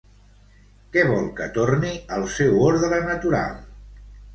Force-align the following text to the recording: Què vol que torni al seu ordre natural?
Què 0.95 1.03
vol 1.11 1.29
que 1.41 1.49
torni 1.59 1.95
al 2.19 2.29
seu 2.41 2.59
ordre 2.73 3.05
natural? 3.15 3.67